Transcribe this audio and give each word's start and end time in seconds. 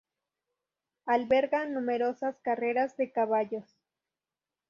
Alberga 1.05 1.67
numerosas 1.67 2.39
carreras 2.41 2.97
de 2.97 3.11
caballos. 3.11 3.77